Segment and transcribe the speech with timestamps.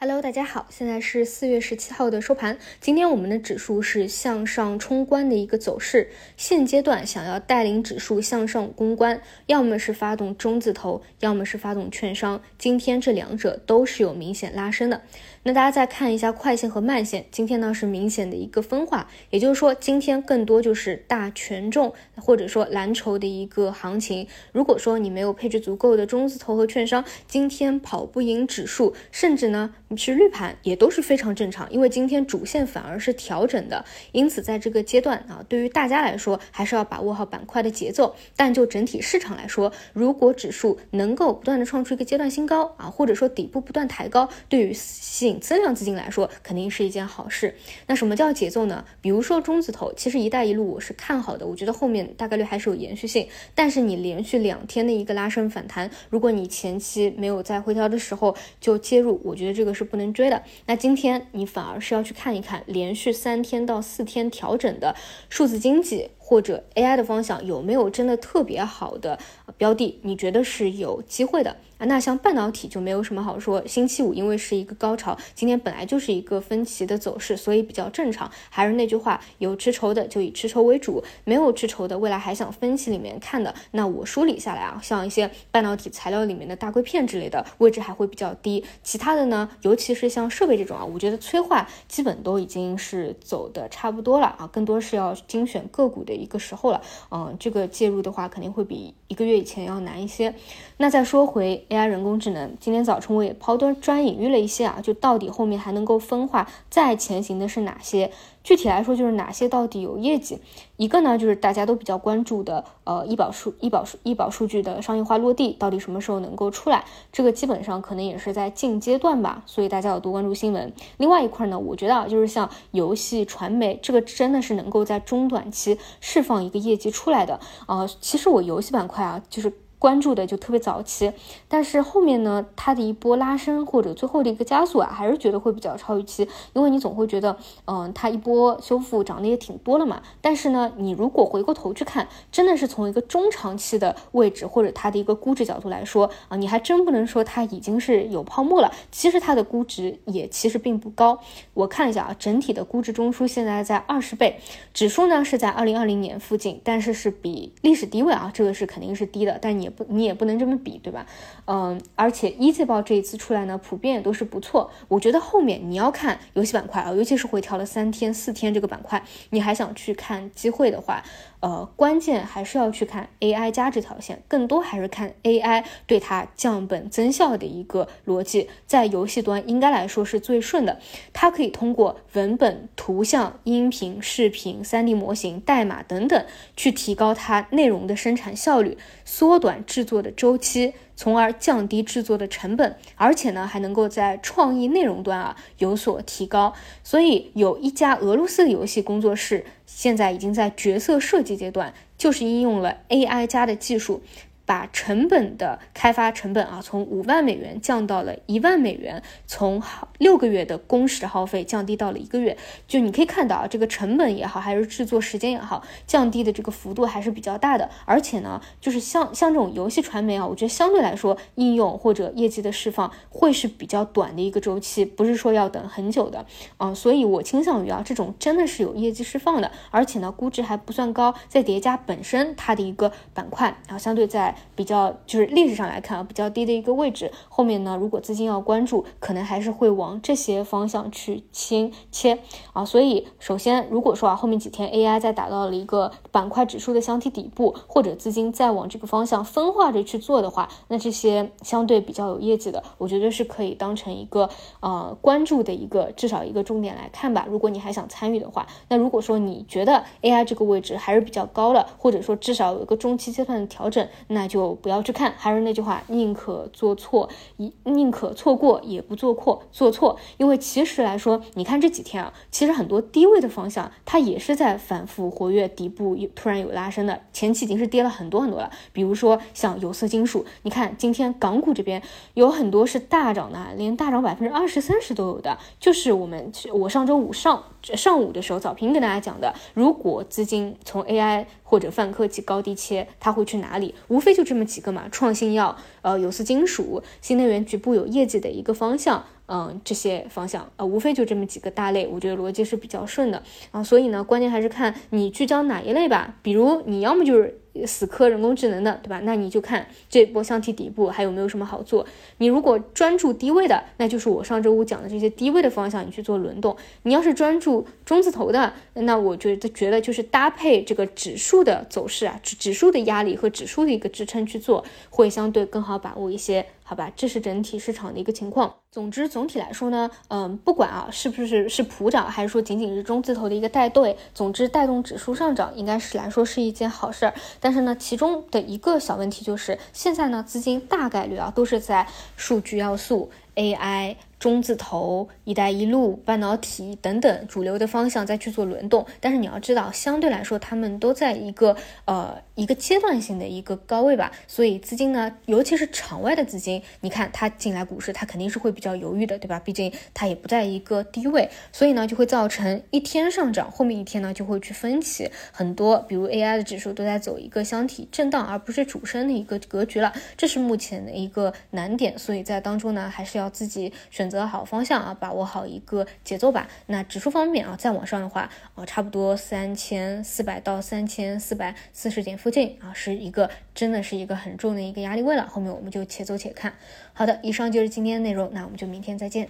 [0.00, 2.56] Hello，大家好，现在是四月十七号的收盘。
[2.80, 6.08] 今天我们的指数是向上冲关的一个走势。
[6.36, 12.40] 现阶段想要带领指数向上攻关，要么是发动中字头，要么是发动券商。
[12.56, 15.02] 今天这两者都是有明显拉升的。
[15.48, 24.28] 那大家再看一下快线和慢线，今天呢是明显的一个分化，也就是说今天更多就是大权重或者说蓝筹的一个行情。
[24.52, 29.72] 如果说你没有配置足够的中字头和券商，今天跑不赢指数，甚至呢。
[29.96, 38.14] 是绿盘也都是非常正常，因为今天主线反而是调整的，因此在这个阶段啊，对于大家来说还是要把握好板块的节奏。
[38.36, 47.54] 但就整体市场来说，如果指数能够不断的创出一个阶段新高啊，或者说底部不断抬高，对于信增量资金来说肯定是一件好事。
[47.86, 48.84] 那什么叫节奏呢？
[49.00, 53.26] 比如说中字头，其实一带一路我是看好的，我觉得后面大概率还是有延续性。
[53.54, 59.78] 但是你连续两天的一个拉升反弹，如果你前期没有在回调的时候就介入，我觉得这个。
[59.78, 60.42] 是不能追的。
[60.66, 64.92] 那今天你反而是要去看一看，连续三天到四天调整的
[65.28, 66.10] 数字经济。
[66.28, 69.18] 或者 AI 的方向有没有真的特别好的
[69.56, 69.98] 标的？
[70.02, 71.86] 你觉得是有机会的啊？
[71.86, 73.66] 那像半导体就没有什么好说。
[73.66, 78.30] 星期五因为是一个高潮，今天本来就是一个分歧的走势，所以比较正常。
[78.50, 88.62] 还是那句话，有吃筹的就以吃筹为主，没有吃筹的，未来还想分歧里面看的，那我梳理下来啊，像一些半导体材料里面的大硅片之类的位置还会比较低。
[88.82, 96.17] 其他的呢，尤其是像设备这种啊，我觉得催化基本都已经是走的差不多了啊，更多是要精选个股的。
[96.18, 96.80] 一个时候了，
[97.10, 100.34] 嗯，这个介入的话肯定会比一个月以前要难一些。
[100.76, 108.10] 那再说回 AI 人工智能，今天早晨我也抛端专引喻了一些啊，就到底后面还能够分化再前行的是哪些？
[108.42, 110.40] 具体来说就是哪些到底有业绩？
[110.76, 116.84] 一个呢就是大家都比较关注的，呃，医保数医保数医保数据的商业化落地，到底什么时候能够出来？
[117.12, 120.72] 这个基本上可能也是在近阶段吧，所以大家要多关注新闻。
[120.96, 127.86] 另外一块呢，我觉得啊，就是像游戏、传媒，这个真的是能够在中短期释放一个业绩出来的啊。
[128.00, 129.52] 其实我游戏板块啊，就是。
[129.78, 131.12] 关注的就特别早期，
[131.46, 140.02] 但是后面呢，它的一波拉升或者最后的一个加速啊，还是觉得会比较超预期，因为你总会觉得，嗯，它一波修复涨得也挺多了嘛。
[140.20, 148.72] 但是呢，你如果回过头去看，真的是从一个中长期的位置或者它的一个估值角度来说啊，你还真不能说它已经是有泡沫了。
[148.90, 151.20] 其实它的估值也其实并不高。
[151.54, 154.40] 我看一下啊，整体的估值中枢现在在二十倍，
[154.74, 159.67] 指数呢是在二零二零年附近，但是是比历史低位啊，这个是肯定是低的，但你。
[159.70, 161.06] 不，你也不能这么比，对吧？
[161.46, 164.70] 嗯，而且一季报这一次出来呢，普遍也都是不错。
[164.88, 171.02] 我觉得后面你要看游戏板块啊，尤其是回调了三天、四天这个板块，你还想去看机会的话，
[171.40, 180.78] 呃，关键还是要去看 AI 加这条线，更多还是看 AI 对它降本增效的一个逻辑，在游戏端应该来说是最顺的。
[181.12, 186.24] 它可以通过文本、图像、音频、视频、3D 模型、代码等等，
[186.56, 189.62] 去提高它内容的生产效率，缩短。
[189.66, 196.54] 制作的周期，从而降低制作的成本，而且呢，还能够在创意内容端啊有所提高。
[196.82, 204.02] 所以，有一家俄罗斯的游戏工作室，现在已经在角色设计阶段，就是应用了 AI 加的技术。
[204.48, 209.62] 把成本的开发成本啊，从五万美元降到了一万美元，从
[209.98, 212.34] 六个月的工时耗费降低到了一个月。
[212.66, 217.68] 就你可以看到啊，这个成本也好，还是制作时间也好，降低的这个幅度还是比较大的。
[217.84, 226.24] 而且呢，就是像像这种游戏传媒啊，我觉得相对来说应用或者业绩的释放会是比较短的一个周期，不是说要等很久的
[226.56, 226.72] 啊。
[226.72, 234.34] 所以我倾向于啊，这种真的是有业绩释放的，而且呢，估值还不算高，再叠加本身它的一个板块，然后相对在。
[234.54, 237.10] 比较就是历史上来看啊，比较低的一个位置。
[237.28, 242.18] 后面呢，如果资金要关注，可能还是会往这些方向去倾切
[242.52, 242.64] 啊。
[242.64, 254.28] 所以，首先如果说啊，后面几天 AI 再达到了一个板块指数的箱体底部，或者资金再往这个方向分化着去做的话，那这些相对比较有业绩的，我觉得是可以当成一个
[254.60, 257.26] 呃关注的一个至少一个重点来看吧。
[257.28, 267.08] 如果你还想参与的话，那如果说你觉得 AI 这个位置还是比较高了，或者说至少有一个中期阶段的调整，那就不要去看，还是那句话，宁可做错，
[267.38, 269.42] 一宁可错过也不做错。
[269.50, 278.50] 做错，因为其实来说，你看这几天啊，其实很多低位的方向，它也是在反复活跃，底部有突然有拉升的，前期已经是跌了很多很多了。
[278.72, 281.82] 比如说像有色金属，你看今天港股这边
[282.14, 293.74] 有很多是大涨的，连大涨百分之二十三十都有的，就是我们我上周五上上午的时候早评跟大家讲的，如果资金从 AI 或者泛科技高低切，它会去哪里？
[293.88, 299.04] 无非就这么几个嘛，创新药、呃有色金属、新能源局部有业绩的一个方向。
[299.30, 303.62] 嗯，这些方向呃，无非就这么几个大类，我觉得逻辑是比较顺的啊。
[303.62, 306.14] 所以呢，关键还是看你聚焦哪一类吧。
[306.22, 309.00] 比如你要么就是死磕人工智能的，对吧？
[309.04, 311.86] 那你就看这波箱体底部还有没有什么好做。
[312.18, 316.56] 你如果专注低位的，那就是我上周五讲的这些低位的方向，你去做轮动。
[316.82, 326.46] 你要是专注中字头的，那我觉得觉得就是搭配这个指数的走势啊，指指数的压力和指数的一个支撑去做，会相对更好把握一些。
[326.62, 328.54] 好吧，这是整体市场的一个情况。
[328.70, 337.14] 总之，总体来说呢，嗯，不管啊是不是是普涨，还是说仅仅是中字头的一个带队，总之带动指数上涨，应该是来说是一件好事儿。
[337.48, 343.96] 但是呢，其中的一个小问题就是，现在呢，资金大概率啊都是在数据要素、AI。
[344.18, 359.38] 中字头、一带一路、半导体等等主流的方向再去做轮动，但是你要知道，相对来说，他们都在一个呃一个阶段性的一个高位吧，所以资金呢，尤其是场外的资金，你看它进来股市，它肯定是会比较犹豫的，对吧？
[359.38, 374.07] 毕竟它也不在一个低位，所以呢，就会造成一天上涨，后面一天呢就会去分歧，很多比如 AI 的指数都在走一个箱体震荡，而不是主升的一个格局了，这是目前的一个难点，所以在当中呢，还是要自己选。
[374.08, 376.48] 选择好方向啊，把握好一个节奏吧。
[376.64, 385.26] 那指数方面啊，再往上的话，呃，差不多三千四百到三千四百四十点附近啊，是一个真的是一个很重的一个压力位了。
[385.26, 386.54] 后面我们就且走且看。
[386.94, 389.28] 好的，以上就是今天的内容，那我们就明天再见。